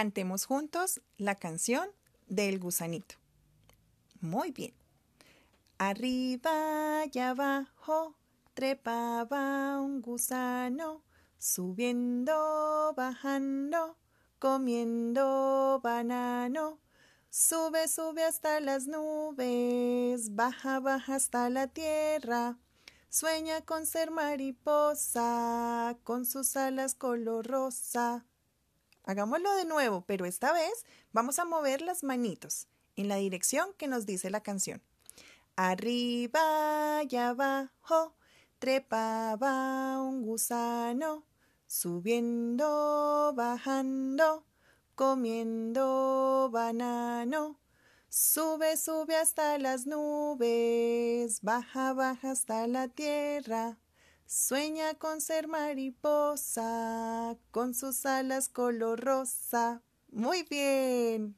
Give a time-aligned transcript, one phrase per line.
[0.00, 1.86] Cantemos juntos la canción
[2.26, 3.16] del gusanito.
[4.22, 4.72] Muy bien.
[5.76, 8.16] Arriba y abajo
[8.54, 11.02] trepaba un gusano,
[11.36, 13.98] subiendo, bajando,
[14.38, 16.78] comiendo banano.
[17.28, 22.56] Sube, sube hasta las nubes, baja, baja hasta la tierra.
[23.10, 28.24] Sueña con ser mariposa, con sus alas color rosa.
[29.04, 33.88] Hagámoslo de nuevo, pero esta vez vamos a mover las manitos en la dirección que
[33.88, 34.82] nos dice la canción.
[35.56, 38.14] Arriba y abajo
[38.58, 41.26] trepaba un gusano,
[41.66, 44.44] subiendo, bajando,
[44.94, 47.58] comiendo banano.
[48.08, 53.78] Sube, sube hasta las nubes, baja, baja hasta la tierra.
[54.32, 59.82] Sueña con ser mariposa, con sus alas color rosa.
[60.12, 61.36] Muy bien.